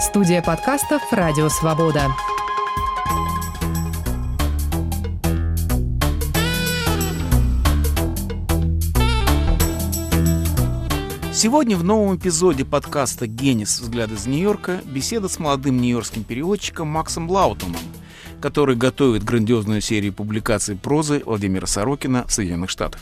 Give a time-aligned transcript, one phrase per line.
[0.00, 2.08] Студия подкастов «Радио Свобода».
[11.32, 13.80] Сегодня в новом эпизоде подкаста «Генис.
[13.80, 17.80] Взгляд из Нью-Йорка» беседа с молодым нью-йоркским переводчиком Максом Лаутоном,
[18.42, 23.00] который готовит грандиозную серию публикаций прозы Владимира Сорокина в Соединенных Штатах.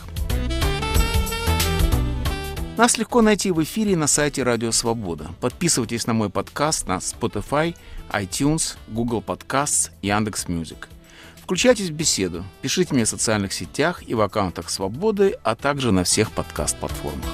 [2.77, 5.29] Нас легко найти в эфире на сайте Радио Свобода.
[5.39, 7.73] Подписывайтесь на мой подкаст на Spotify,
[8.09, 10.89] iTunes, Google Podcasts, Яндекс.Music.
[11.41, 16.03] Включайтесь в беседу, пишите мне в социальных сетях и в аккаунтах Свободы, а также на
[16.03, 17.29] всех подкаст-платформах.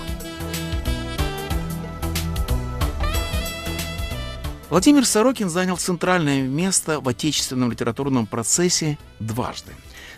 [4.69, 9.71] Владимир Сорокин занял центральное место в отечественном литературном процессе дважды.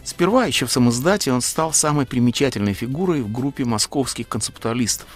[0.03, 5.07] Сперва, еще в самиздате, он стал самой примечательной фигурой в группе московских концептуалистов.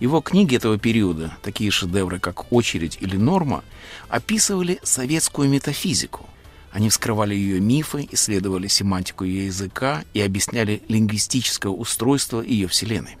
[0.00, 3.62] Его книги этого периода, такие шедевры, как «Очередь» или «Норма»,
[4.08, 6.26] описывали советскую метафизику.
[6.72, 13.18] Они вскрывали ее мифы, исследовали семантику ее языка и объясняли лингвистическое устройство ее вселенной.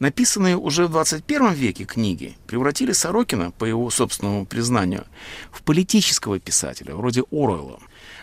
[0.00, 5.04] Написанные уже в 21 веке книги превратили Сорокина, по его собственному признанию,
[5.52, 7.78] в политического писателя, вроде Оруэлла.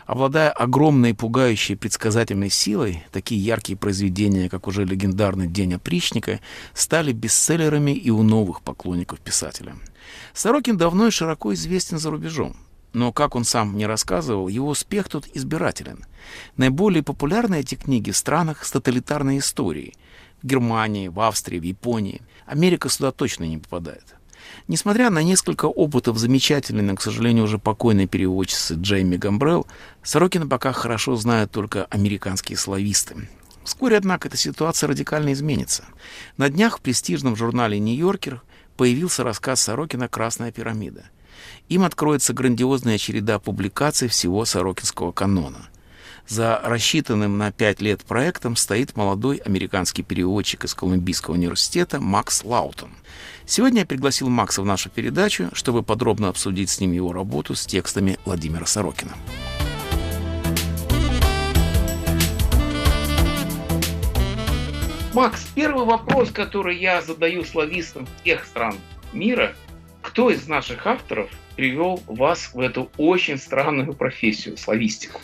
[0.10, 6.40] Обладая огромной пугающей предсказательной силой, такие яркие произведения, как уже легендарный «День опричника»,
[6.74, 9.76] стали бестселлерами и у новых поклонников писателя.
[10.34, 12.58] Сорокин давно и широко известен за рубежом.
[12.92, 16.04] Но, как он сам мне рассказывал, его успех тут избирателен.
[16.58, 19.94] Наиболее популярны эти книги в странах с тоталитарной историей–
[20.42, 22.24] в Германии, в Австрии, в Японии.
[22.48, 24.16] Америка сюда точно не попадает.
[24.68, 29.68] Несмотря на несколько опытов замечательной, но, к сожалению, уже покойной переводчицы Джейми Гамбрелл,
[30.04, 33.28] Сорокина пока хорошо знают только американские слависты.
[33.64, 35.86] Вскоре, однако, эта ситуация радикально изменится.
[36.38, 38.42] На днях в престижном журнале «Нью-Йоркер»
[38.78, 41.06] появился рассказ Сорокина «Красная пирамида».
[41.70, 45.70] Им откроется грандиозная череда публикаций всего сорокинского канона–
[46.30, 52.92] за рассчитанным на пять лет проектом стоит молодой американский переводчик из Колумбийского университета Макс Лаутон.
[53.52, 57.66] Сегодня я пригласил Макса в нашу передачу, чтобы подробно обсудить с ним его работу с
[57.66, 59.14] текстами Владимира Сорокина.
[65.16, 68.76] Макс, первый вопрос, который я задаю славистам всех стран
[69.14, 69.56] мира,
[70.04, 75.22] кто из наших авторов привел вас в эту очень странную профессию, славистику?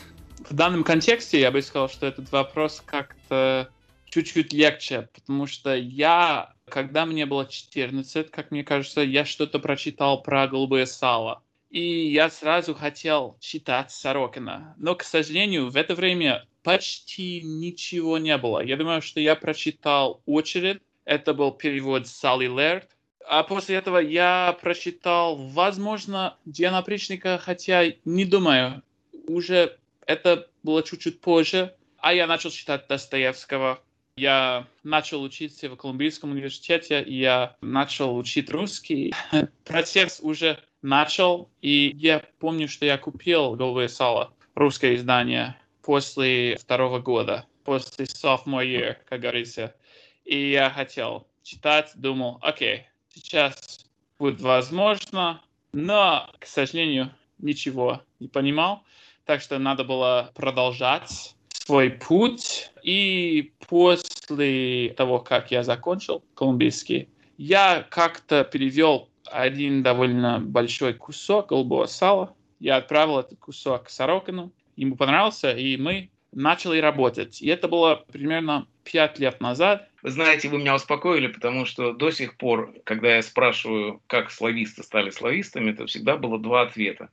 [0.49, 3.69] в данном контексте я бы сказал, что этот вопрос как-то
[4.05, 10.21] чуть-чуть легче, потому что я, когда мне было 14, как мне кажется, я что-то прочитал
[10.21, 11.41] про голубое сало.
[11.69, 14.75] И я сразу хотел читать Сорокина.
[14.77, 18.63] Но, к сожалению, в это время почти ничего не было.
[18.63, 20.81] Я думаю, что я прочитал «Очередь».
[21.05, 22.89] Это был перевод Салли Лерт.
[23.27, 28.81] А после этого я прочитал, возможно, Диана Причника, хотя не думаю.
[29.27, 31.75] Уже это было чуть-чуть позже.
[31.97, 33.81] А я начал читать Достоевского.
[34.17, 39.13] Я начал учиться в Колумбийском университете, я начал учить русский.
[39.65, 46.99] Процесс уже начал, и я помню, что я купил «Голубое сало», русское издание, после второго
[46.99, 49.75] года, после sophomore year, как говорится.
[50.23, 53.85] И я хотел читать, думал, окей, сейчас
[54.17, 55.41] будет возможно,
[55.73, 58.85] но, к сожалению, ничего не понимал
[59.25, 61.34] так что надо было продолжать
[61.65, 62.71] свой путь.
[62.83, 71.87] И после того, как я закончил колумбийский, я как-то перевел один довольно большой кусок голубого
[71.87, 72.35] сала.
[72.59, 74.51] Я отправил этот кусок Сорокину.
[74.75, 77.41] Ему понравился, и мы начали работать.
[77.41, 79.89] И это было примерно пять лет назад.
[80.03, 84.83] Вы знаете, вы меня успокоили, потому что до сих пор, когда я спрашиваю, как слависты
[84.83, 87.09] стали славистами, это всегда было два ответа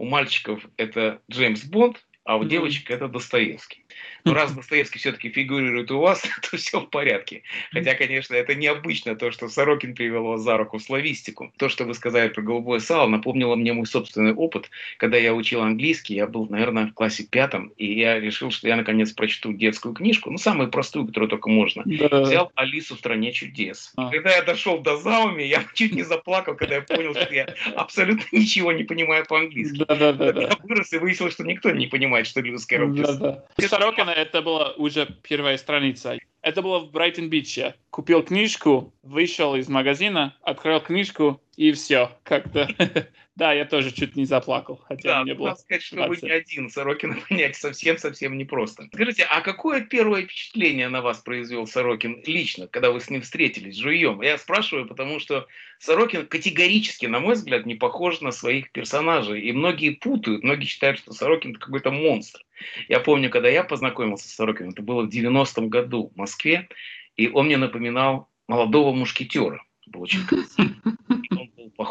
[0.00, 3.82] у мальчиков это Джеймс Бонд, а у девочек это Достоевский.
[4.24, 7.42] Но раз Достоевский все-таки фигурирует у вас, то все в порядке.
[7.72, 11.52] Хотя, конечно, это необычно, то, что Сорокин привел вас за руку в славистику.
[11.56, 14.70] То, что вы сказали про голубое сало, напомнило мне мой собственный опыт.
[14.98, 18.76] Когда я учил английский, я был, наверное, в классе пятом, и я решил, что я,
[18.76, 21.82] наконец, прочту детскую книжку, ну, самую простую, которую только можно.
[21.84, 22.22] Да.
[22.22, 23.92] Взял «Алису в стране чудес».
[23.96, 24.10] А.
[24.10, 28.24] Когда я дошел до Зауми, я чуть не заплакал, когда я понял, что я абсолютно
[28.30, 29.84] ничего не понимаю по-английски.
[29.88, 33.16] Да, да, да, я вырос и выяснилось, что никто не понимает, что русская рукопись.
[33.16, 33.68] Да, да.
[33.68, 36.18] Сорокина это была уже первая страница.
[36.42, 37.74] Это было в Брайтон-Биче.
[37.90, 42.68] Купил книжку, вышел из магазина, открыл книжку, и все, как-то.
[43.36, 45.48] Да, я тоже чуть не заплакал, хотя да, мне было...
[45.48, 48.88] Надо сказать, что вы не один, Сорокина понять совсем-совсем непросто.
[48.92, 53.76] Скажите, а какое первое впечатление на вас произвел Сорокин лично, когда вы с ним встретились
[53.76, 54.20] живьем?
[54.20, 55.46] Я спрашиваю, потому что
[55.78, 59.40] Сорокин категорически, на мой взгляд, не похож на своих персонажей.
[59.40, 62.40] И многие путают, многие считают, что Сорокин это какой-то монстр.
[62.88, 66.68] Я помню, когда я познакомился с Сорокиным, это было в 90-м году в Москве,
[67.16, 69.62] и он мне напоминал молодого мушкетера.
[69.86, 70.74] Был очень красивый.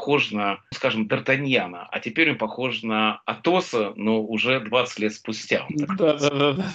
[0.10, 5.68] Похож на, скажем, Д'Артаньяна, а теперь он похож на Атоса, но уже 20 лет спустя.
[5.70, 6.74] Да, да, да, да.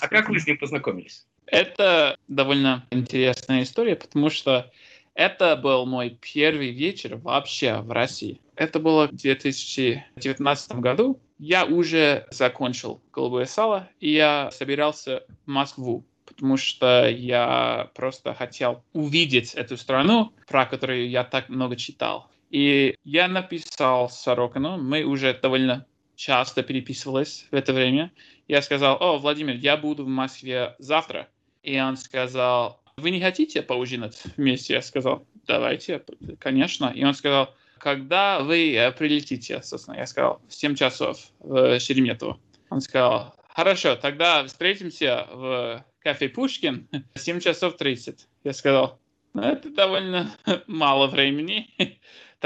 [0.00, 1.26] А как вы с ним познакомились?
[1.44, 4.72] Это довольно интересная история, потому что
[5.12, 8.40] это был мой первый вечер вообще в России.
[8.54, 11.20] Это было в 2019 году.
[11.38, 18.82] Я уже закончил «Голубое сало», и я собирался в Москву потому что я просто хотел
[18.92, 22.28] увидеть эту страну, про которую я так много читал.
[22.50, 28.12] И я написал Сорокину, мы уже довольно часто переписывались в это время.
[28.48, 31.28] Я сказал, о, Владимир, я буду в Москве завтра.
[31.62, 34.74] И он сказал, вы не хотите поужинать вместе?
[34.74, 36.02] Я сказал, давайте,
[36.38, 36.92] конечно.
[36.94, 42.38] И он сказал, когда вы э, прилетите, собственно, я сказал, в 7 часов в Шереметьево.
[42.70, 48.26] Он сказал, хорошо, тогда встретимся в кафе Пушкин 7 часов 30.
[48.44, 48.98] Я сказал,
[49.34, 50.34] ну, это довольно
[50.66, 51.68] мало времени.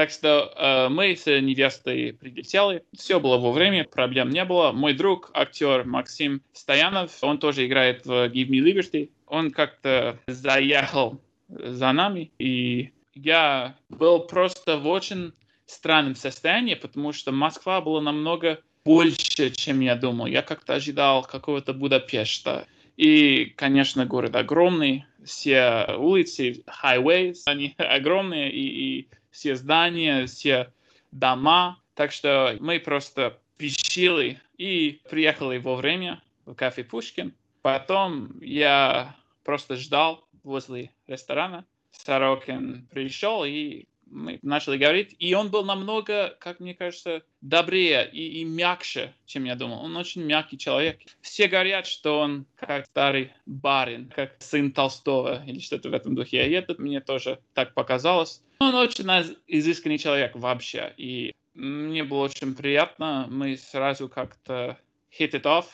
[0.01, 2.83] Так что э, мы с невестой прилетели.
[2.97, 4.73] Все было во время, проблем не было.
[4.73, 9.11] Мой друг, актер Максим Стоянов, он тоже играет в Give Me Liberty.
[9.27, 11.21] Он как-то заехал
[11.51, 15.35] за нами, и я был просто в очень
[15.67, 20.25] странном состоянии, потому что Москва была намного больше, чем я думал.
[20.25, 22.67] Я как-то ожидал какого-то Будапешта.
[22.97, 30.73] И, конечно, город огромный, все улицы, highways, они огромные, и, и все здания, все
[31.13, 31.79] дома.
[31.95, 37.35] Так что мы просто пищили и приехали вовремя в кафе Пушкин.
[37.63, 41.65] Потом я просто ждал возле ресторана.
[41.93, 48.41] Сорокин пришел и мы начали говорить, и он был намного, как мне кажется, добрее и,
[48.41, 49.85] и мягче, чем я думал.
[49.85, 50.99] Он очень мягкий человек.
[51.21, 56.47] Все говорят, что он как старый барин, как сын Толстого или что-то в этом духе.
[56.47, 58.43] И это мне тоже так показалось.
[58.61, 59.09] Он очень
[59.47, 60.93] изысканный человек вообще.
[60.99, 63.27] И мне было очень приятно.
[63.31, 64.79] Мы сразу как-то
[65.19, 65.65] hit it off.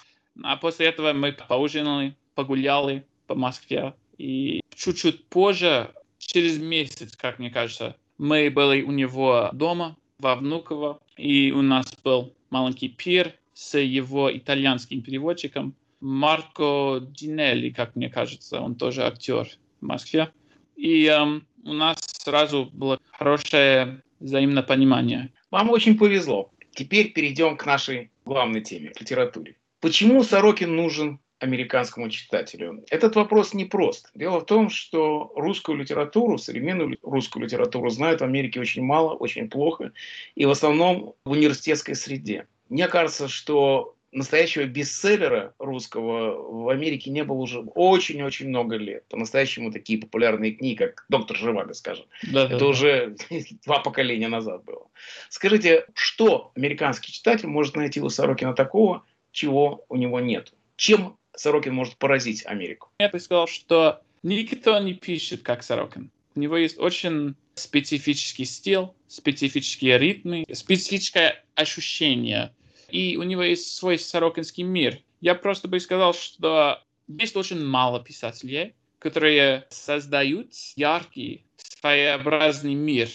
[0.42, 3.94] А после этого мы поужинали, погуляли по Москве.
[4.18, 11.00] И чуть-чуть позже, через месяц, как мне кажется, мы были у него дома во Внуково,
[11.16, 18.60] и у нас был маленький пир с его итальянским переводчиком Марко Динелли, как мне кажется,
[18.60, 19.48] он тоже актер
[19.80, 20.30] в Москве.
[20.76, 25.32] И эм, у нас сразу было хорошее взаимное понимание.
[25.50, 26.50] Вам очень повезло.
[26.72, 29.56] Теперь перейдем к нашей главной теме, к литературе.
[29.80, 32.84] Почему Сорокин нужен американскому читателю?
[32.90, 34.10] Этот вопрос непрост.
[34.14, 39.48] Дело в том, что русскую литературу, современную русскую литературу знают в Америке очень мало, очень
[39.48, 39.92] плохо,
[40.34, 42.46] и в основном в университетской среде.
[42.68, 49.04] Мне кажется, что настоящего бестселлера русского в Америке не было уже очень-очень много лет.
[49.08, 52.06] По-настоящему такие популярные книги, как «Доктор Живаго», скажем.
[52.22, 53.36] Да, Это да, уже да.
[53.64, 54.88] два поколения назад было.
[55.28, 60.52] Скажите, что американский читатель может найти у Сорокина такого, чего у него нет?
[60.76, 62.88] Чем Сорокин может поразить Америку?
[62.98, 66.10] Я бы сказал, что никто не пишет, как Сорокин.
[66.34, 72.52] У него есть очень специфический стиль, специфические ритмы, специфическое ощущение.
[72.88, 75.00] И у него есть свой сорокинский мир.
[75.20, 83.08] Я просто бы сказал, что есть очень мало писателей, которые создают яркий, своеобразный мир,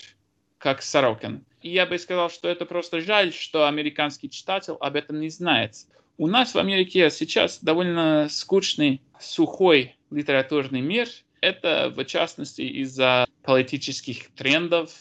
[0.57, 1.45] как Сорокин.
[1.61, 5.75] И я бы сказал, что это просто жаль, что американский читатель об этом не знает.
[6.17, 11.07] У нас в Америке сейчас довольно скучный, сухой литературный мир.
[11.41, 14.91] Это, в частности, из-за политических трендов,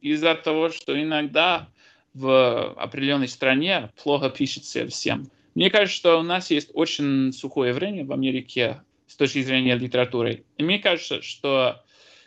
[0.00, 1.68] из-за того, что иногда
[2.14, 5.30] в определенной стране плохо пишется всем.
[5.54, 10.44] Мне кажется, что у нас есть очень сухое время в Америке с точки зрения литературы.
[10.56, 11.82] И мне кажется, что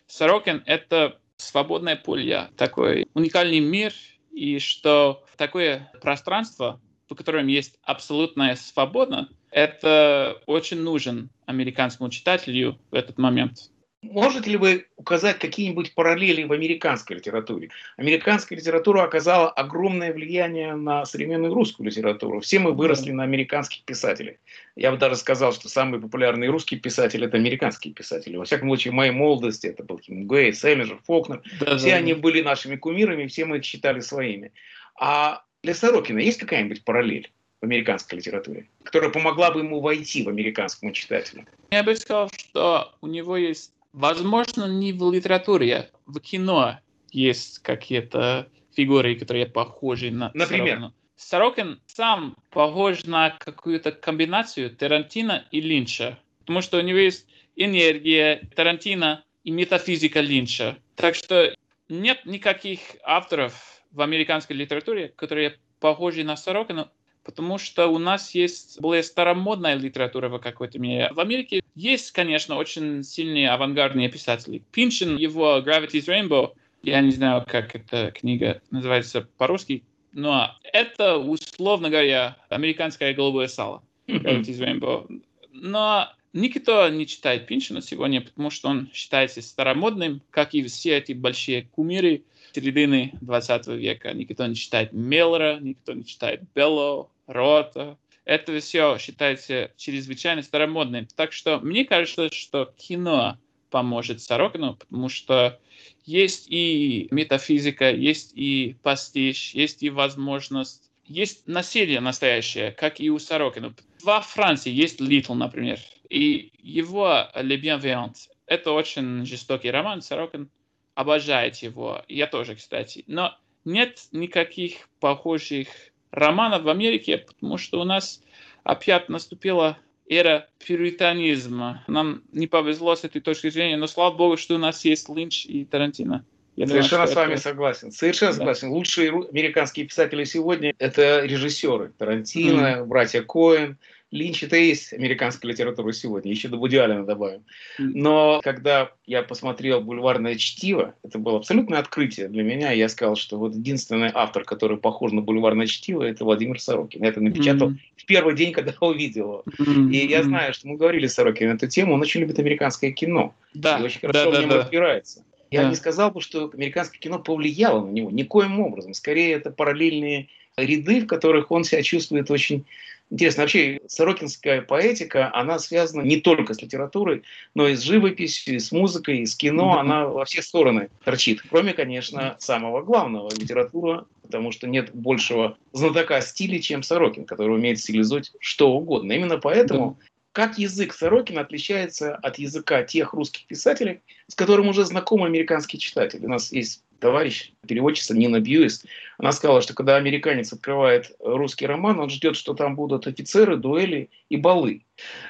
[0.08, 3.94] Сорокин— это свободное поле, такой уникальный мир,
[4.32, 12.96] и что такое пространство в котором есть абсолютная свобода, это очень нужен американскому читателю в
[12.96, 13.72] этот момент.
[14.12, 17.70] Можете ли вы указать какие-нибудь параллели в американской литературе?
[17.98, 22.40] Американская литература оказала огромное влияние на современную русскую литературу.
[22.40, 24.36] Все мы выросли на американских писателях.
[24.76, 28.38] Я бы даже сказал, что самый популярный русский писатель– это американские писатели.
[28.38, 31.42] Во всяком случае, в моей молодости это был Хемингуэй, Селлинджер, Фолкнер.
[31.60, 32.20] Да, все да, они да.
[32.20, 34.52] были нашими кумирами, все мы их считали своими.
[35.00, 37.32] А для Сорокина есть какая-нибудь параллель?
[37.62, 41.46] в американской литературе, которая помогла бы ему войти в американскому читателю?
[41.72, 46.80] Я бы сказал, что у него есть Возможно, не в литературе, а в кино
[47.12, 50.68] есть какие-то фигуры, которые похожи на Например?
[50.68, 50.94] Сорокина.
[51.16, 57.26] Сорокин сам похож на какую-то комбинацию Тарантино и Линча, потому что у него есть
[57.56, 60.78] энергия Тарантино и метафизика Линча.
[60.96, 61.56] Так что
[61.88, 66.92] нет никаких авторов в американской литературе, которые похожи на Сорокина,
[67.26, 71.12] потому что у нас есть более старомодная литература в какой-то мере.
[71.12, 74.64] В Америке есть, конечно, очень сильные авангардные писатели.
[74.72, 76.54] Пинчин, его Gravity's Rainbow,
[76.84, 83.84] я не знаю, как эта книга называется по-русски, но это, условно говоря, американское голубое сало.
[84.08, 85.22] Gravity's Rainbow.
[85.52, 91.14] Но никто не читает Пинчина сегодня, потому что он считается старомодным, как и все эти
[91.14, 94.14] большие кумиры середины 20 века.
[94.14, 97.98] Никто не читает Меллера, никто не читает Белло, рота.
[98.24, 101.08] Это все считается чрезвычайно старомодным.
[101.16, 103.38] Так что мне кажется, что кино
[103.70, 105.60] поможет Сорокину, потому что
[106.06, 113.20] есть и метафизика, есть и пастиш, есть и возможность, есть насилие настоящее, как и у
[113.20, 113.76] Сорокина.
[114.04, 115.80] Во Франции есть Литл, например,
[116.10, 118.16] и его Le Bienveillant.
[118.46, 120.50] Это очень жестокий роман, Сорокин
[120.94, 123.04] обожает его, я тоже, кстати.
[123.08, 125.68] Но нет никаких похожих
[126.16, 128.22] романов в Америке, потому что у нас
[128.64, 131.84] опять наступила эра пюританизма.
[131.88, 135.46] Нам не повезло с этой точки зрения, но слава богу, что у нас есть Линч
[135.46, 136.26] и Тарантино.
[136.56, 137.42] Я Совершенно думаю, с вами это...
[137.42, 137.92] согласен.
[137.92, 138.38] Совершенно да.
[138.38, 138.70] согласен.
[138.70, 141.92] Лучшие американские писатели сегодня– это режиссеры.
[141.98, 142.86] Тарантино, mm-hmm.
[142.86, 143.78] братья Коэн,
[144.16, 147.44] Линч это и есть американская литература сегодня, еще до Вуди Аллена добавим.
[147.78, 152.72] Но когда я посмотрел «Бульварное чтиво», это было абсолютное открытие для меня.
[152.72, 157.04] Я сказал, что вот единственный автор, который похож на «Бульварное чтиво», это Владимир Сорокин.
[157.04, 157.98] Я это напечатал mm-hmm.
[157.98, 159.90] в первый день, когда увидел его.
[159.92, 162.92] И я знаю, что мы говорили с Сорокиным на эту тему, он очень любит американское
[162.92, 163.36] кино.
[163.54, 163.80] Да.
[163.80, 165.24] И очень хорошо да, в нем да, разбирается.
[165.52, 165.70] Я да.
[165.70, 168.94] не сказал бы, что американское кино повлияло на него никоим образом.
[168.94, 172.66] Скорее, это параллельные ряды, в которых он себя чувствует очень
[173.12, 177.22] Интересно, вообще сорокинская поэтика, она связана не только с литературой,
[177.54, 181.44] но и с живописью, и с музыкой, и с кино, она во все стороны торчит.
[181.48, 187.80] Кроме, конечно, самого главного– литература, потому что нет большего знатока стиля, чем Сорокин, который умеет
[187.80, 189.14] стилизовать что угодно.
[189.14, 190.00] Именно поэтому
[190.32, 196.26] как язык Сорокина отличается от языка тех русских писателей, с которым уже знакомы американские читатели.
[196.26, 198.86] У нас есть товарищ, переводчица Нина Бьюис,
[199.18, 204.10] она сказала, что когда американец открывает русский роман, он ждет, что там будут офицеры, дуэли
[204.30, 204.84] и балы.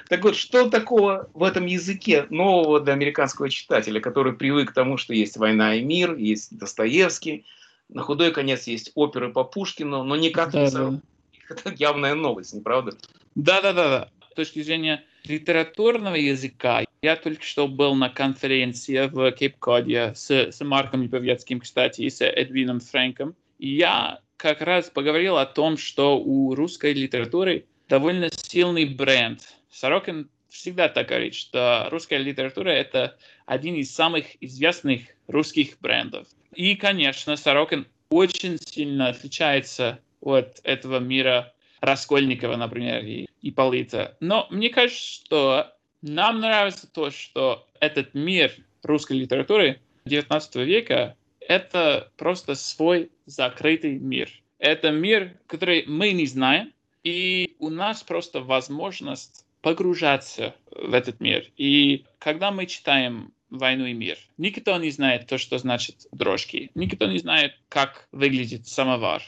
[0.09, 4.97] Так вот, что такого в этом языке нового для американского читателя, который привык к тому,
[4.97, 7.45] что есть «Война и мир», есть Достоевский,
[7.89, 10.99] на худой конец есть оперы по Пушкину, но никак да, не да.
[11.49, 12.97] Это явная новость, не правда?
[13.35, 14.09] Да-да-да.
[14.35, 16.83] Точки зрения литературного языка.
[17.01, 22.21] Я только что был на конференции в Кейп-Коде с, с Марком Липовецким, кстати, и с
[22.21, 23.33] Эдвином Фрэнком.
[23.59, 29.39] И я как раз поговорил о том, что у русской литературы довольно сильный бренд.
[29.71, 36.27] Сорокин всегда так говорит, что русская литература– это один из самых известных русских брендов.
[36.53, 41.53] И, конечно, Сорокин очень сильно отличается от этого мира
[41.85, 44.17] Раскольникова, например, и Ипполита.
[44.19, 52.11] Но мне кажется, что нам нравится то, что этот мир русской литературы XIX века— это
[52.17, 54.29] просто свой закрытый мир.
[54.59, 56.73] Это мир, который мы не знаем,
[57.03, 61.45] и у нас просто возможность погружаться в этот мир.
[61.57, 67.05] И когда мы читаем «Войну и мир», никто не знает то, что значит дрожки, никто
[67.07, 69.23] не знает, как выглядит самовар.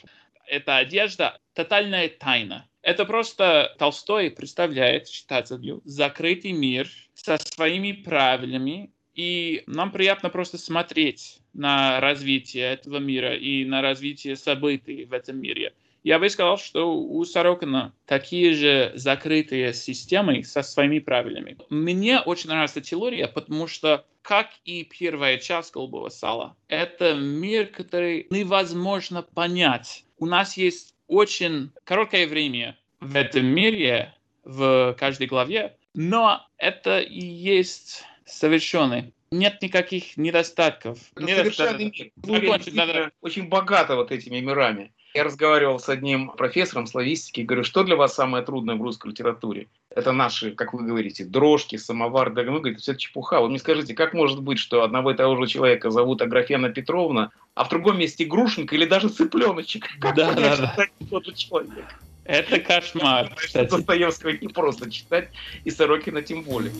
[0.48, 2.70] Эта одежда— тотальная тайна.
[2.84, 11.40] Это просто Толстой представляет читателю закрытый мир со своими правилами, и нам приятно просто смотреть
[11.54, 15.74] на развитие этого мира и на развитие событий в этом мире.
[16.04, 21.58] Я бы сказал, что у Сорокина такие же закрытые системы со своими правилами.
[21.72, 28.28] Мне очень нравится теория, потому что, как и первая часть «Голубого сала», это мир, который
[28.30, 30.06] невозможно понять.
[30.20, 37.20] У нас есть очень короткое время в этом мире, в каждой главе, но это и
[37.20, 41.00] есть совершенный нет никаких недостатков.
[41.16, 42.12] Совершенный мир.
[42.42, 43.12] Закончить, да.
[43.22, 44.92] очень богато вот этими мирами.
[45.14, 49.10] Я разговаривал с одним профессором славистики и говорю, что для вас самое трудное в русской
[49.10, 49.68] литературе?
[49.98, 53.42] Это наши, как вы говорите, дрожки, самовар, да, ну, говорит, все это чепуха.
[53.42, 57.32] Вы мне скажите, как может быть, что одного и того же человека зовут Аграфена Петровна,
[57.56, 59.88] а в другом месте Грушенька или даже Цыпленочек?
[60.00, 60.86] Как да, да, да.
[61.10, 61.86] тот же человек?
[62.26, 63.34] Это кошмар.
[63.38, 63.72] Кстати.
[63.72, 65.30] Достоевского не просто читать,
[65.64, 66.72] и Сорокина тем более.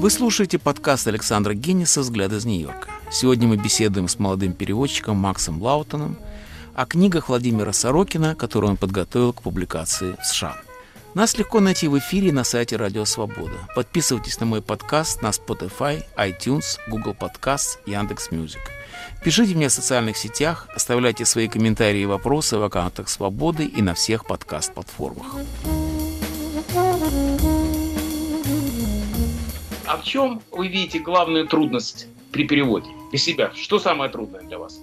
[0.00, 2.88] Вы слушаете подкаст Александра Гениса «Взгляд из Нью-Йорка».
[3.12, 6.16] Сегодня мы беседуем с молодым переводчиком Максом Лоутоном
[6.78, 10.56] о книгах Владимира Сорокина, которые он подготовил к публикации в США.
[11.12, 13.56] Нас легко найти в эфире на сайте Радио Свобода.
[13.74, 18.60] Подписывайтесь на мой подкаст на Spotify, iTunes, Google Podcasts, Яндекс.Music.
[19.24, 23.94] Пишите мне в социальных сетях, оставляйте свои комментарии и вопросы в аккаунтах Свободы и на
[23.94, 25.34] всех подкаст-платформах.
[29.84, 32.86] А в чем вы видите главную трудность при переводе?
[33.10, 33.50] Для себя.
[33.56, 34.78] Что самое трудное для вас?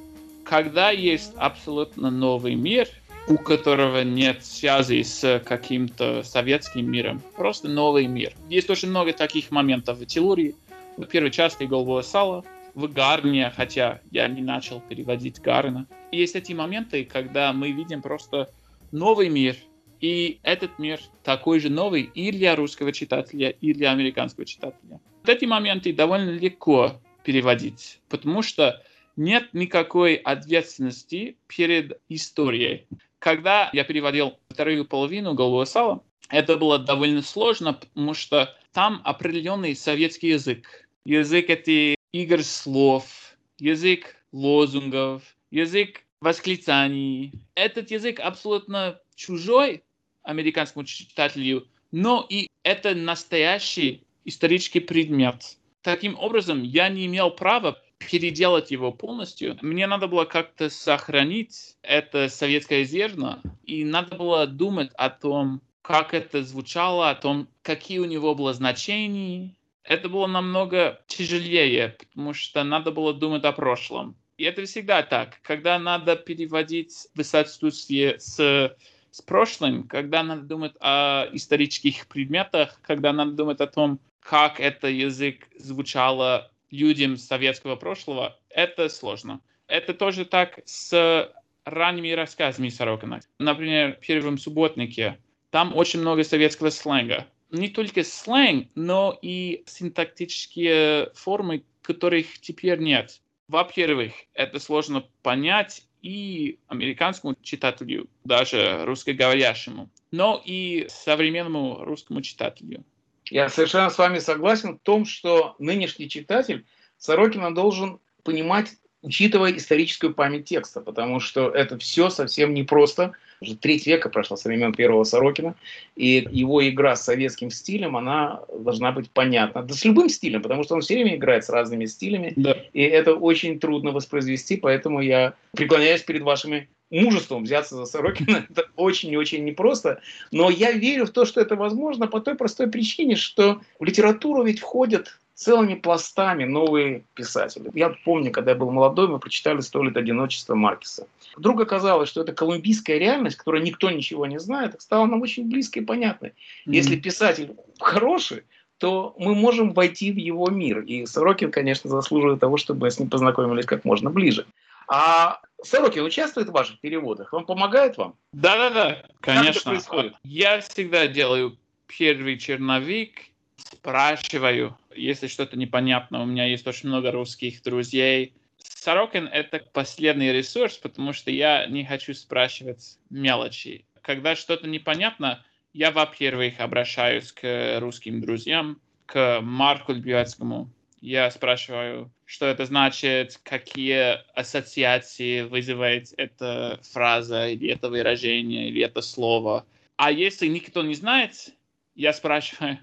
[0.45, 2.87] Когда есть абсолютно новый мир,
[3.27, 8.33] у которого нет связи с каким-то советским миром, просто новый мир.
[8.47, 10.55] Есть очень много таких моментов в теории.
[10.97, 15.87] В первой части «Голубое сало», в Гарне, хотя я не начал переводить Гарна.
[16.11, 18.51] Есть эти моменты, когда мы видим просто
[18.91, 19.55] новый мир,
[19.99, 24.99] и этот мир такой же новый и для русского читателя, и для американского читателя.
[25.21, 28.83] Вот эти моменты довольно легко переводить, потому что
[29.15, 32.87] нет никакой ответственности перед историей.
[33.19, 39.75] Когда я переводил вторую половину «Голубого сала», это было довольно сложно, потому что там определенный
[39.75, 40.87] советский язык.
[41.05, 47.31] Язык этих игр слов, язык лозунгов, язык восклицаний.
[47.55, 49.83] Этот язык абсолютно чужой
[50.23, 55.57] американскому читателю, но и это настоящий исторический предмет.
[55.81, 57.79] Таким образом, я не имел права
[58.09, 59.57] переделать его полностью.
[59.61, 66.13] Мне надо было как-то сохранить это советское зерно, и надо было думать о том, как
[66.13, 69.55] это звучало, о том, какие у него было значения.
[69.83, 74.15] Это было намного тяжелее, потому что надо было думать о прошлом.
[74.37, 75.39] И это всегда так.
[75.43, 78.75] Когда надо переводить в соответствии с,
[79.11, 84.87] с прошлым, когда надо думать о исторических предметах, когда надо думать о том, как это
[84.87, 89.41] язык звучало людям советского прошлого, это сложно.
[89.67, 93.21] Это тоже так с ранними рассказами Сорокина.
[93.39, 95.17] Например, в «Первом субботнике»
[95.49, 97.25] там очень много советского сленга.
[97.51, 103.21] Не только сленг, но и синтактические формы, которых теперь нет.
[103.47, 112.83] Во-первых, это сложно понять и американскому читателю, даже русскоговорящему, но и современному русскому читателю.
[113.29, 116.65] Я совершенно с вами согласен в том, что нынешний читатель
[116.97, 123.13] Сорокина должен понимать, учитывая историческую память текста, потому что это все совсем непросто.
[123.41, 125.55] Уже треть века прошло со времен первого Сорокина,
[125.95, 129.61] и его игра с советским стилем, она должна быть понятна.
[129.61, 132.55] Да с любым стилем, потому что он все время играет с разными стилями, да.
[132.73, 138.45] и это очень трудно воспроизвести, поэтому я преклоняюсь перед вашими мужеством взяться за Сорокина.
[138.49, 140.01] Это очень и очень непросто.
[140.31, 144.43] Но я верю в то, что это возможно по той простой причине, что в литературу
[144.43, 147.69] ведь входят целыми пластами новые писатели.
[147.73, 151.07] Я помню, когда я был молодой, мы прочитали «Сто лет одиночества» Маркиса.
[151.35, 155.79] Вдруг оказалось, что это колумбийская реальность, которой никто ничего не знает, стала нам очень близкой
[155.79, 156.29] и понятной.
[156.29, 156.73] Mm-hmm.
[156.73, 158.43] Если писатель хороший,
[158.77, 160.81] то мы можем войти в его мир.
[160.81, 164.45] И Сорокин, конечно, заслуживает того, чтобы мы с ним познакомились как можно ближе.
[164.87, 167.33] А Сорокин участвует в ваших переводах?
[167.33, 168.15] Он помогает вам?
[168.33, 169.53] Да-да-да, конечно.
[169.53, 170.13] Как это происходит?
[170.23, 176.21] Я всегда делаю первый черновик, спрашиваю, если что-то непонятно.
[176.21, 178.33] У меня есть очень много русских друзей.
[178.57, 183.85] Сорокин— это последний ресурс, потому что я не хочу спрашивать мелочи.
[184.01, 185.43] Когда что-то непонятно,
[185.73, 190.69] я, во-первых, обращаюсь к русским друзьям, к Марку Льбиацкому.
[191.01, 199.01] Я спрашиваю, что это значит, какие ассоциации вызывает эта фраза, или это выражение, или это
[199.01, 199.65] слово.
[199.97, 201.53] А если никто не знает,
[201.95, 202.79] я спрашиваю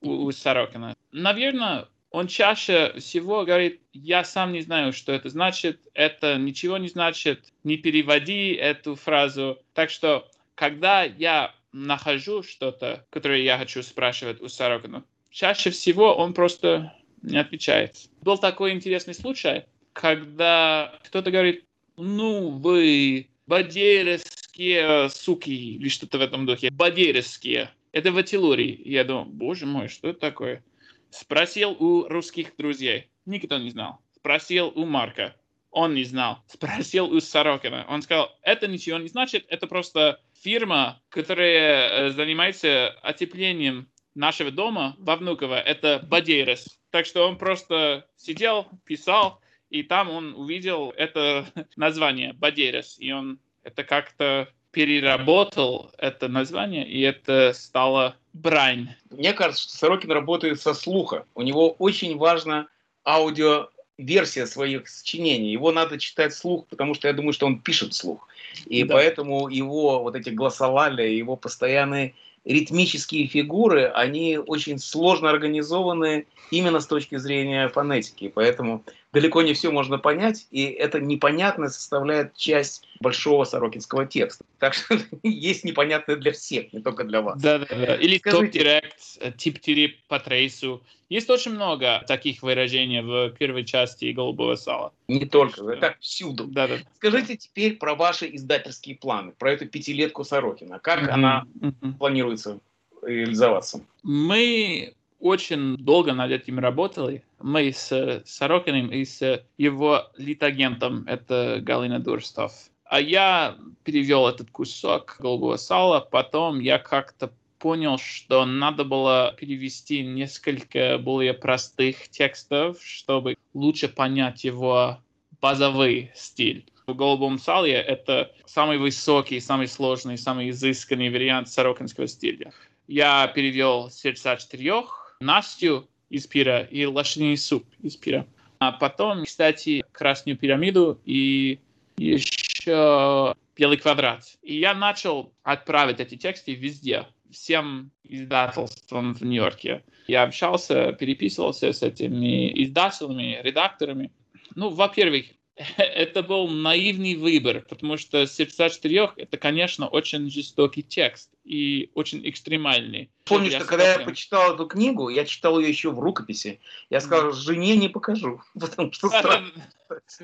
[0.00, 0.94] у, у Сорокина.
[1.12, 6.88] Наверное, он чаще всего говорит, я сам не знаю, что это значит, это ничего не
[6.88, 9.58] значит, не переводи эту фразу.
[9.74, 16.32] Так что, когда я нахожу что-то, которое я хочу спрашивать у Сорокина, чаще всего он
[16.32, 16.94] просто
[17.26, 17.96] не отвечает.
[18.22, 21.64] Был такой интересный случай, когда кто-то говорит,
[21.96, 27.70] ну, вы бадерские суки, или что-то в этом духе, бадерские.
[27.92, 28.80] это в Атилурии.
[28.84, 30.64] Я думал, боже мой, что это такое?
[31.10, 33.08] Спросил у русских друзей.
[33.24, 33.98] Никто не знал.
[34.14, 35.36] Спросил у Марка.
[35.70, 36.38] Он не знал.
[36.48, 37.86] Спросил у Сорокина.
[37.88, 44.96] Он сказал, это ничего не значит, это просто фирма, которая э, занимается отеплением нашего дома
[44.98, 45.60] во Внуково.
[45.60, 46.78] Это Бадейрес.
[46.90, 53.38] Так что он просто сидел, писал, и там он увидел это название Бадерес, и он
[53.62, 58.90] это как-то переработал это название, и это стало брань.
[59.10, 61.24] Мне кажется, что Сорокин работает со слуха.
[61.34, 62.68] У него очень важна
[63.04, 65.50] аудиоверсия своих сочинений.
[65.50, 68.28] Его надо читать вслух, потому что я думаю, что он пишет вслух.
[68.66, 68.94] И да.
[68.94, 72.14] поэтому его вот эти глоссолалия, его постоянные
[72.46, 78.30] ритмические фигуры, они очень сложно организованы именно с точки зрения фонетики.
[78.32, 84.44] Поэтому далеко не все можно понять, и это непонятное составляет часть большого сорокинского текста.
[84.58, 87.40] Так что есть непонятное для всех, не только для вас.
[87.42, 87.96] Да, да, да.
[87.96, 90.82] Или топ-директ, тип-тири по трейсу.
[91.08, 94.92] Есть очень много таких выражений в первой части «Голубого сала».
[95.06, 96.46] Не только, это всюду.
[96.46, 96.78] Да, да.
[96.96, 100.80] Скажите теперь про ваши издательские планы, про эту пятилетку Сорокина.
[100.80, 101.10] Как mm-hmm.
[101.10, 101.92] она mm-hmm.
[101.98, 102.58] планируется
[103.02, 103.84] реализоваться?
[104.02, 107.22] Мы очень долго над этим работали.
[107.40, 112.52] Мы с Сорокиным и с его литагентом, это Галина Дурстов.
[112.84, 120.02] А я перевел этот кусок голубого сала, потом я как-то понял, что надо было перевести
[120.02, 124.98] несколько более простых текстов, чтобы лучше понять его
[125.40, 126.64] базовый стиль.
[126.86, 132.52] В «Голубом сале» это самый высокий, самый сложный, самый изысканный вариант сорокинского стиля.
[132.86, 138.26] Я перевел «Сердца четырех», Настю из пира и лошадиный суп из пира.
[138.58, 141.58] А потом, кстати, Красную пирамиду и
[141.96, 144.36] еще Белый квадрат.
[144.42, 149.84] И я начал отправить эти тексты везде, всем издательствам в Нью-Йорке.
[150.06, 154.12] Я общался, переписывался с этими издателями, редакторами.
[154.54, 155.26] Ну, во-первых,
[155.76, 162.28] это был наивный выбор, потому что «Сердца четырех»— это, конечно, очень жестокий текст и очень
[162.28, 163.10] экстремальный.
[163.24, 166.60] Помню, что когда я почитал эту книгу, я читал ее еще в рукописи,
[166.90, 169.08] я сказал, жене не покажу, потому что.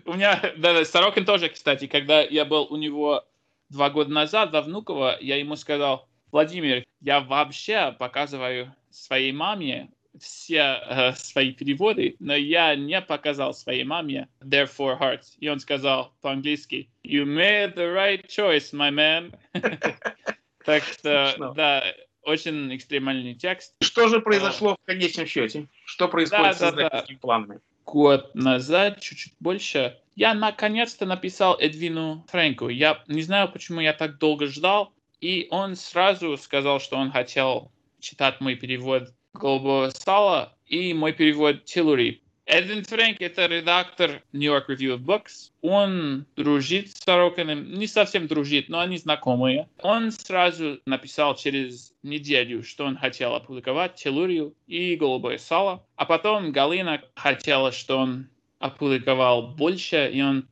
[0.05, 3.25] У меня, да, да, Сорокин тоже, кстати, когда я был у него
[3.71, 10.81] два года назад во Внуково, я ему сказал, Владимир, я вообще показываю своей маме все
[10.89, 15.35] э, свои переводы, но я не показал своей маме Therefore Hearts.
[15.39, 19.35] И он сказал по-английски You made the right choice, my man.
[20.65, 21.83] Так что, да,
[22.23, 23.75] очень экстремальный текст.
[23.83, 25.67] Что же произошло в конечном счете?
[25.85, 27.61] Что происходит с издательскими планами?
[27.85, 32.69] Год назад, чуть-чуть больше, я наконец-то написал Эдвину Фрэнку.
[32.69, 34.93] Я не знаю, почему я так долго ждал,
[35.23, 41.65] и он сразу сказал, что он хотел читать мой перевод голубого сала и мой перевод
[41.65, 42.21] Тиллури.
[42.45, 45.53] Эдвин Фрэнк— это редактор New York Review of Books.
[45.61, 49.69] Он дружит с Сорокиным, не совсем дружит, но они знакомые.
[49.81, 55.87] Он сразу написал через неделю, что он хотел опубликовать Телурию и Голубое сало.
[55.95, 60.49] А потом Галина хотела, что он опубликовал больше, и он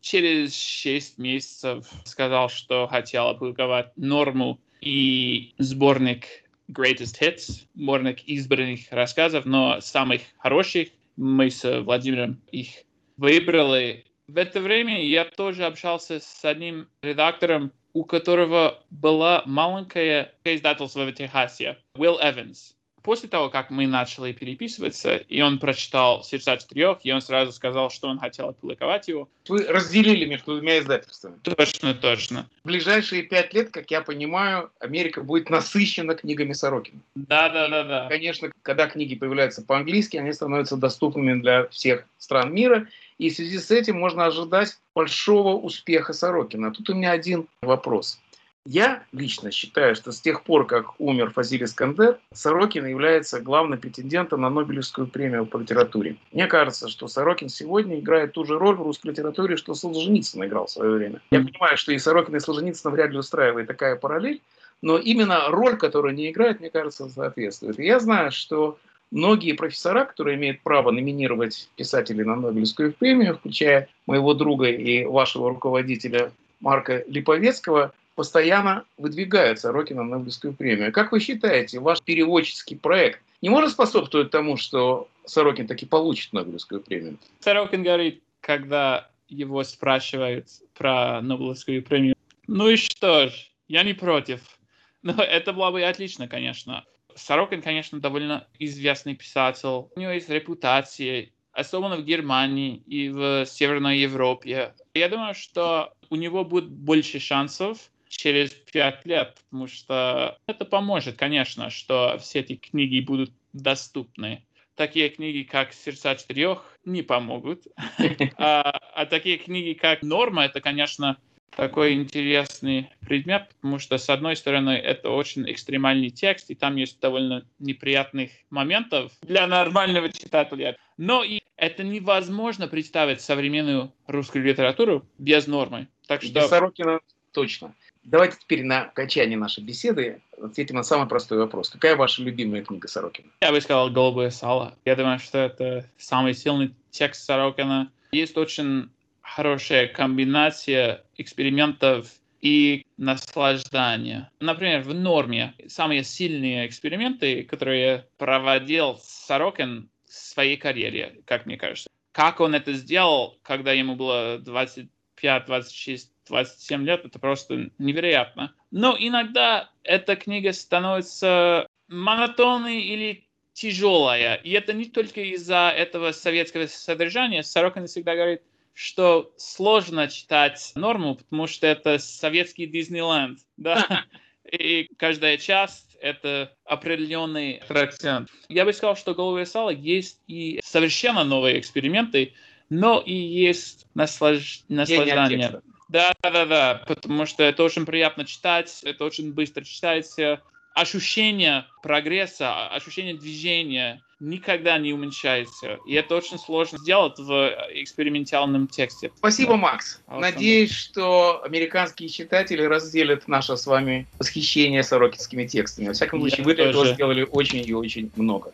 [0.00, 6.26] через 6 месяцев сказал, что хотел опубликовать норму и сборник
[6.70, 10.88] greatest hits, сборник избранных рассказов, но самых хороших.
[11.16, 12.68] Мы с Владимиром их
[13.16, 14.04] выбрали.
[14.28, 21.12] В это время я тоже общался с одним редактором, у которого была маленькая издательство в
[21.12, 22.76] Техасе, Уилл Эванс.
[23.02, 27.90] После того, как мы начали переписываться, и он прочитал «Сердца четырех», и он сразу сказал,
[27.90, 29.28] что он хотел опубликовать его.
[29.48, 31.36] Вы разделили между двумя издательствами.
[31.42, 32.46] Точно, точно.
[32.62, 37.00] В ближайшие пять лет, как я понимаю, Америка будет насыщена книгами Сорокина.
[37.14, 38.08] Да, да, да, да.
[38.08, 42.86] Конечно, когда книги появляются по-английски, они становятся доступными для всех стран мира,
[43.18, 46.72] и в связи с этим можно ожидать большого успеха Сорокина.
[46.72, 48.18] Тут у меня один вопрос.
[48.66, 54.42] Я лично считаю, что с тех пор, как умер Фазиль Искандер, Сорокин является главным претендентом
[54.42, 56.16] на Нобелевскую премию по литературе.
[56.30, 60.66] Мне кажется, что Сорокин сегодня играет ту же роль в русской литературе, что Солженицын играл
[60.66, 61.22] в свое время.
[61.30, 64.42] Я понимаю, что и Сорокин, и Солженицын вряд ли устраивает такая параллель,
[64.82, 67.78] но именно роль, которую они играют, мне кажется, соответствует.
[67.78, 68.78] И я знаю, что
[69.10, 75.48] многие профессора, которые имеют право номинировать писателей на Нобелевскую премию, включая моего друга и вашего
[75.48, 80.92] руководителя Марка Липовецкого, постоянно выдвигают Сорокина на Нобелевскую премию.
[80.92, 86.82] Как вы считаете, ваш переводческий проект не может способствовать тому, что Сорокин таки получит Нобелевскую
[86.82, 87.16] премию?
[87.38, 92.14] Сорокин говорит, когда его спрашивают про Нобелевскую премию,
[92.46, 94.42] ну и что ж, я не против.
[95.02, 96.84] Но это было бы отлично, конечно.
[97.14, 99.88] Сорокин, конечно, довольно известный писатель.
[99.96, 104.74] У него есть репутация, особенно в Германии и в Северной Европе.
[104.92, 111.16] Я думаю, что у него будет больше шансов через пять лет, потому что это поможет,
[111.16, 114.44] конечно, что все эти книги будут доступны.
[114.74, 117.66] Такие книги, как «Сердца четырех», не помогут.
[118.36, 121.18] а, а такие книги, как «Норма», это, конечно,
[121.54, 127.00] такой интересный предмет, потому что, с одной стороны, это очень экстремальный текст, и там есть
[127.00, 130.76] довольно неприятных моментов для нормального читателя.
[130.96, 135.88] Но и это невозможно представить современную русскую литературу без нормы.
[136.06, 136.32] Так что...
[136.32, 137.00] Без Сорокина
[137.32, 137.74] точно.
[138.02, 141.70] Давайте теперь на окончании нашей беседы ответим на самый простой вопрос.
[141.70, 143.30] Какая ваша любимая книга Сорокина?
[143.40, 144.76] Я бы сказал «Голубое сало».
[144.84, 147.92] Я думаю, что это самый сильный текст Сорокина.
[148.12, 148.90] Есть очень
[149.22, 152.08] хорошая комбинация экспериментов
[152.40, 154.30] и наслаждания.
[154.40, 161.88] Например, в норме самые сильные эксперименты, которые проводил Сорокин в своей карьере, как мне кажется.
[162.12, 168.54] Как он это сделал, когда ему было 25, 26, 27 лет, это просто невероятно.
[168.70, 174.36] Но иногда эта книга становится монотонной или тяжелая.
[174.36, 177.42] И это не только из-за этого советского содержания.
[177.42, 184.06] Сорокин всегда говорит, что сложно читать норму, потому что это советский Диснейленд, да,
[184.50, 188.28] и каждая часть— это определенный аттракцион.
[188.48, 192.32] Я бы сказал, что «Голубое сало» есть и совершенно новые эксперименты,
[192.70, 194.62] но и есть наслаж...
[194.68, 195.60] наслаждение.
[195.90, 200.40] Да, да, да, потому что это очень приятно читать, это очень быстро читается.
[200.72, 205.78] Ощущение прогресса, ощущение движения никогда не уменьшается.
[205.88, 209.10] И это очень сложно сделать в экспериментальном тексте.
[209.16, 210.00] Спасибо, Макс.
[210.06, 215.88] А Надеюсь, что американские читатели разделят наше с вами восхищение сорокинскими текстами.
[215.88, 218.52] Во всяком случае, вы для этого сделали очень и очень много.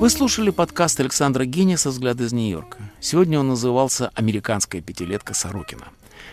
[0.00, 2.78] Вы слушали подкаст Александра Гениса «Взгляд из Нью-Йорка».
[3.00, 5.84] Сегодня он назывался «Американская пятилетка Сорокина».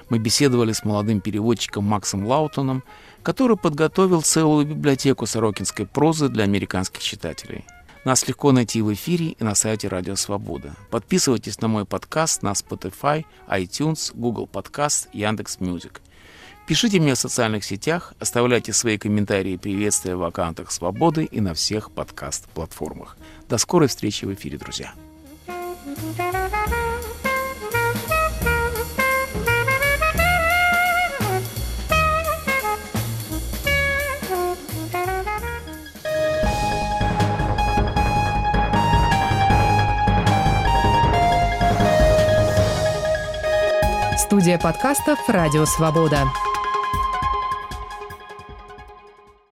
[0.10, 2.84] Мы беседовали с молодым переводчиком Максом Лоутоном,
[3.22, 7.64] который подготовил целую библиотеку сорокинской прозы для американских читателей.
[8.06, 10.76] Нас легко найти в эфире и на сайте Радио Свобода.
[10.90, 16.02] Подписывайтесь на мой подкаст на Spotify, iTunes, Google Podcast, Яндекс.Music.
[16.66, 21.54] Пишите мне в социальных сетях, оставляйте свои комментарии и приветствия в аккаунтах Свободы и на
[21.54, 23.18] всех подкаст-платформах.
[23.50, 24.94] До скорой встречи в эфире, друзья.
[44.18, 46.24] Студия подкастов «Радио Свобода».